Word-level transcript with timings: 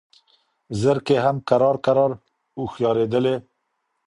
زرکي 0.81 1.17
هم 1.25 1.37
کرار 1.49 1.75
کرار 1.85 2.11
هوښیارېدلې 2.57 3.35